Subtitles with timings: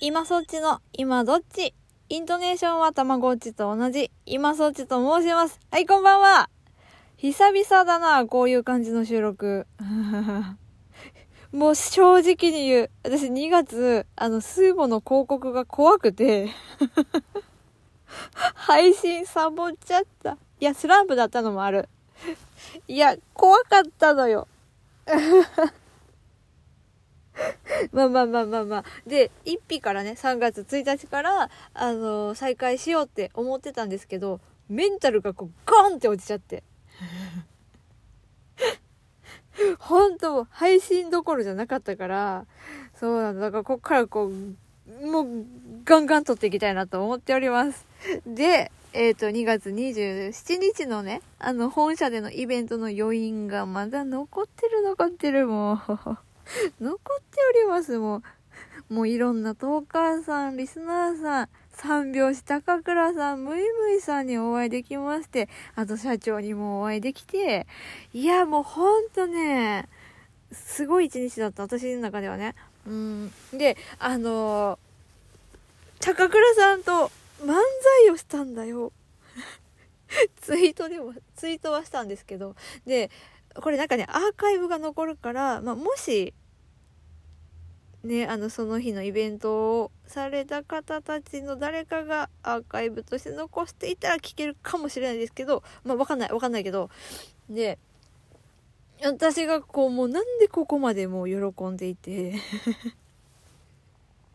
[0.00, 1.74] 今そっちの、今どっち？
[2.08, 5.58] イントネーションはたまごっちと同じ、今そっちと申します。
[5.72, 6.48] はい、こんばんは
[7.16, 9.66] 久々だな、こういう感じの収録。
[11.50, 12.90] もう正直に言う。
[13.02, 16.48] 私2月、あの、スーモの広告が怖くて
[18.54, 20.38] 配信サボっちゃった。
[20.60, 21.88] いや、スランプだったのもある。
[22.86, 24.46] いや、怖かったのよ。
[27.92, 28.84] まあまあまあまあまあ。
[29.06, 36.62] で、1日からね、3月1日から、あのー、再開しようって思ってたんですけど、メンタルがこう、ゴンって落ちちゃって。
[39.78, 42.46] 本当配信どころじゃなかったから、
[42.94, 43.40] そうなんだ。
[43.40, 45.26] だからこっからこう、もう、
[45.84, 47.86] ガンガン撮っていきたいなと思っております。
[48.26, 55.78] で、えっ、ー、と、2月27日のね、あの、本社でのイベントの余韻がまだ残ってる残ってる、もう。
[56.80, 58.22] 残っております、もう。
[58.94, 67.66] もういろんなトーカーさん、リスナーさん、三拍子高倉さん、むいむいさんにお会いできまして、あと社長にもお会いできて、
[68.14, 69.88] いや、もうほんとね、
[70.52, 72.54] すごい一日だった、私の中ではね。
[72.86, 73.32] うん。
[73.52, 77.10] で、あのー、高倉さんと
[77.42, 77.54] 漫
[78.02, 78.92] 才をしたんだよ。
[80.40, 83.10] ツイートでも、ツイートはしたんですけど、で、
[83.60, 86.34] これなんかね、アーカイブが残るから、まあ、もし、
[88.04, 96.90] ね、あの、その日のイベントをされた方たちの誰かがアーカイブとして残していたら聞けるかもしれないですけど、まあ、わかんない、わかんないけど、
[97.50, 97.78] で、
[99.02, 102.34] 私がこう、もうなんでここまでもう喜んでいて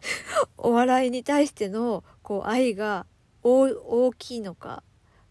[0.56, 3.06] お笑いに対しての、こう、愛が
[3.42, 4.82] 大きいのか、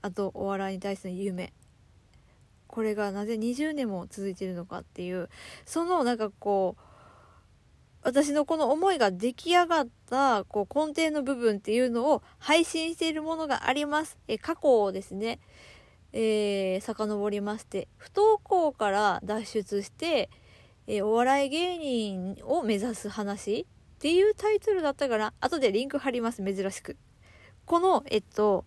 [0.02, 1.53] あと、お笑いに対しての夢。
[2.76, 5.30] これがなぜ20年も続いてるのかっていう
[5.66, 6.82] そのなんかこう
[8.04, 14.17] 私のこの思いが出来上がったこう根底の部分っていうのを配信しているものがあります。
[14.27, 15.39] え過去をですね、
[16.11, 20.30] えー、遡りまして、不登校から脱出して、
[20.86, 26.98] えー、お笑い芸人を目指す話っていうタイトルだったから、後でリンク貼ります、珍しく。
[27.66, 28.66] この、えっと、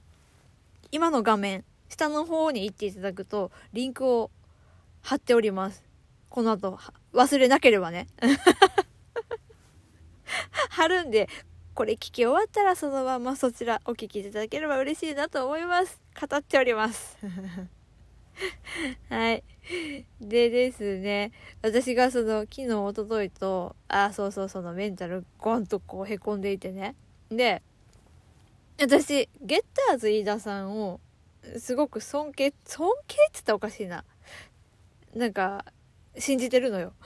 [0.91, 4.31] 今の画面、下の方に行っていただくと、リンクを
[5.03, 5.83] 貼っております。
[6.29, 6.79] この後、
[7.13, 8.07] 忘れなければね。
[10.71, 11.29] 貼るんで、
[11.75, 16.01] これ聞き終わったらそのままそちらお聞きいただければ嬉しいなと思います。
[16.21, 17.17] 語っております。
[19.09, 19.45] はい。
[20.21, 21.33] でですね、
[21.63, 26.95] 私がその昨日、おとといと、あ、そうそう、そのメンタルゴンとこう凹んでいてね。
[27.31, 27.63] で、
[28.81, 31.01] 私、ゲッターズ飯田さんを
[31.59, 34.05] すごく尊敬、尊敬って言ったらおかしいな。
[35.15, 35.65] なんか、
[36.19, 36.93] 信じてるのよ。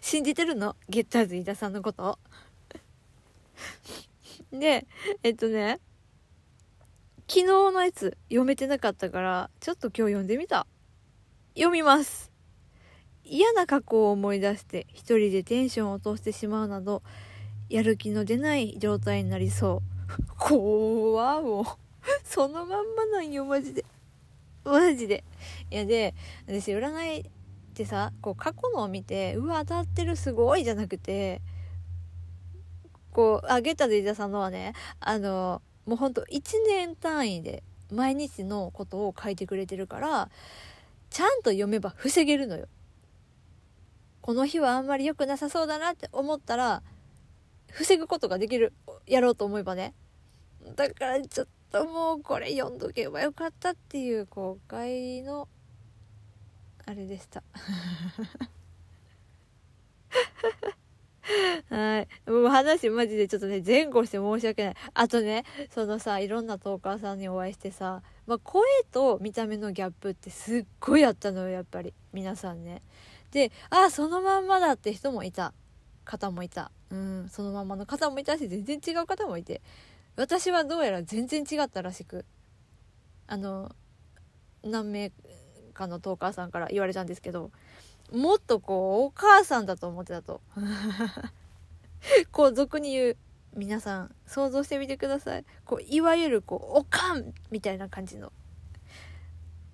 [0.00, 0.76] 信じてるの？
[0.88, 2.18] ゲッターズ飯田さんのこと？
[4.52, 4.86] で、
[5.22, 5.80] えっとね、
[7.28, 10.66] 昨日のやつ読めてなかったから、ちょっと今日読んでみた。
[11.54, 12.30] 読みます。
[13.24, 17.02] 嫌な過去を思い出して一人でテンションを落としてしまうなど、
[17.68, 19.93] やる気の出ない状態になりそう。
[20.38, 21.64] 怖もう。
[22.24, 23.84] そのまんまなんよ、マジで。
[24.64, 25.24] マジで。
[25.70, 26.14] いや、で、
[26.46, 27.24] 私、占いっ
[27.74, 31.40] てさ、こう、過去のを見て、うわ、当たってる、すごい、じゃなくて、
[33.12, 40.30] こう、あ、ゲッタで伊田さんのはね、あの、もうほんと1年単位で毎日のことを書いてくれてるから、
[41.10, 42.66] ちゃんと読めば防げるのよ。
[44.20, 46.82] この日はあんまり良くなさそうだなって思ったら、
[47.70, 48.72] 防ぐことができる。
[49.06, 49.94] やろうと思えばね。
[50.76, 55.48] だからちょっともうこれ読んどけばよかったっていう後悔の、
[56.86, 57.42] あれでした。
[61.70, 62.08] はい。
[62.30, 64.74] もう話マジでちょっとね、前後して申し訳ない。
[64.92, 71.94] あとね、そのさ、いろんなトーカーさんにお会いしてさ、まあ、声と見た目のギャップってすっごいあったのよ、やっぱり。
[72.12, 72.82] 皆さんね。
[73.30, 75.54] で、あ、そのまんまだって人もいた。
[76.04, 76.70] 方もいた。
[76.90, 79.62] うん、そのまんまの方もいたし、全然違う方もいて。
[80.16, 82.24] 私はどうやら全然違ったらしく。
[83.26, 83.74] あの、
[84.62, 85.12] 何名
[85.72, 87.50] かのトーカーさんから言われたんですけど、
[88.12, 90.40] もっとこう、お母さんだと思ってたと。
[92.30, 93.16] こう、俗に言う、
[93.56, 95.44] 皆さん、想像してみてください。
[95.64, 98.32] こう、いわゆる、こう、おかんみたいな感じの。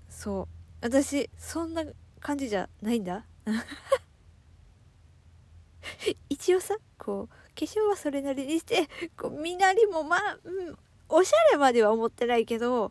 [0.08, 0.48] そう。
[0.80, 1.84] 私、そんな
[2.20, 3.26] 感じじゃないんだ。
[6.28, 10.78] 一応さ、こう、化粧はそれなりにして、こう、身なりもまあ、うん、
[11.10, 12.90] おしゃれまでは思ってないけど、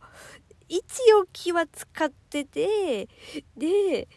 [0.67, 0.83] 一
[1.13, 3.09] 応気は使ってて、
[3.57, 4.07] で、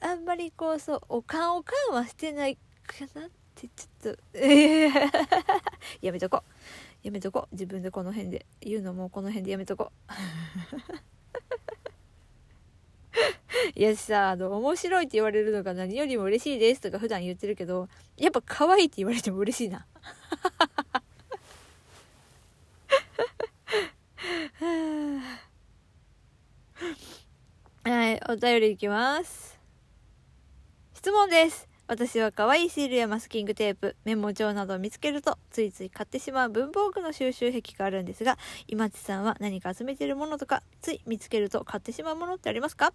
[0.00, 2.56] あんまりこうそうおかんおかんはしてない
[2.86, 4.38] かなってちょっと、
[6.00, 6.42] やめとこ
[7.02, 9.92] やめとこ自分でこの辺で言うのもこの辺でやめとこ
[13.80, 17.88] いやさあの面白いって言われるのが何よりも嬉しいですとか普段言ってるけど
[18.18, 19.86] やっぱ可愛いって言われても嬉しいな。
[27.84, 29.58] はいお便りいきます。
[30.92, 31.66] 質問です。
[31.86, 38.36] 私は可愛いシールやマスキングテープ、メモ帳などを見つけると、ついつい買ってしまう文房具の収集癖があるんですが、
[38.68, 42.92] 今地さんは何か集めているものとか、つい見つけると買ってしまうものってありますか？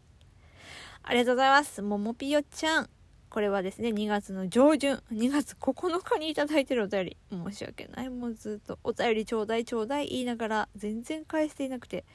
[1.07, 1.84] ありがとうございます。
[1.84, 2.90] ももぴよちゃん。
[3.30, 7.18] これはですね、2月の上旬、2月9日にいただいてるお便り。
[7.30, 8.10] 申し訳ない。
[8.10, 12.06] もうずっとお便りちょうだいちょうだい言いながら、全然返していなくて。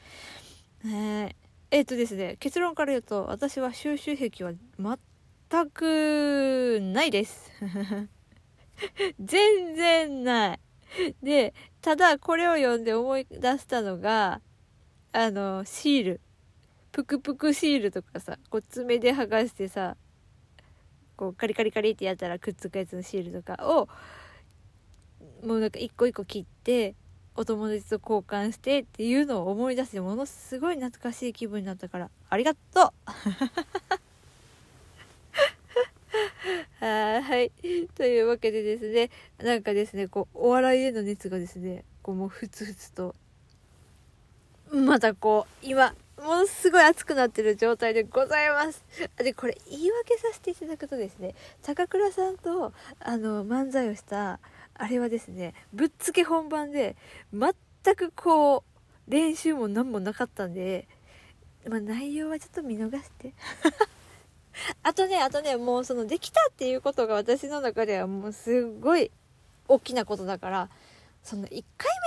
[0.84, 1.36] え
[1.70, 7.52] えー、っとですね、結論から言うと、私は収集癖は全くないです
[9.20, 10.60] 全然ない。
[11.22, 14.40] で、ただこれを読んで思い出したのが、
[15.12, 16.20] あの、シール。
[16.92, 19.96] ぷくぷくシールとかさ、こう爪で剥がしてさ、
[21.16, 23.88] こうカリカリカリってやったらくっつくやつのシールとかを、
[25.46, 26.94] もうなんか一個一個切って、
[27.36, 32.92] お友達と交換してっていうのを思い出してものすごい懐かしい気分になったからありがとう
[36.80, 37.52] はい。
[37.94, 43.14] というわけでですね、なんかですね、こう、お笑いへの熱がですね、こう、もうふつふつと、
[44.72, 48.84] またこう、今、ものすごい熱くなってる状態でございます。
[49.16, 54.38] で、これ言い訳させていただくとですね、高倉さんと、あの、漫才をした、
[54.74, 56.96] あれはですね、ぶっつけ本番で、
[57.32, 58.64] 全くこ
[59.08, 60.86] う、練習も何もなかったんで、
[61.68, 63.34] まあ、内容はちょっと見逃して。
[64.82, 69.10] あとね、あとね、もうそのできたっていうことが私の中ではもうすっごい
[69.68, 70.70] 大きなことだから、
[71.22, 71.54] その1回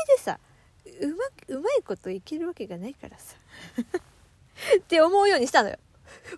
[0.07, 0.39] 目でさ、
[0.85, 3.35] うま、うまいこといけるわけがないからさ。
[4.77, 5.77] って思うようにしたのよ。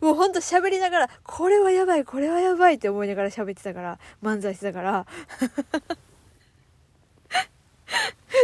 [0.01, 5.05] もうほんと喋りながら、これはやばい、これはやばいって思いながら喋ってたから、漫才してたから。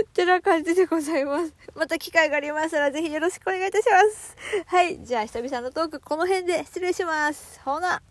[0.03, 1.53] ってな感じでございます。
[1.75, 4.35] また機会がありましたらぜひよろしくお願いいたします。
[4.67, 5.03] はい。
[5.03, 7.59] じゃあ久々のトークこの辺で失礼します。
[7.63, 8.01] ほな。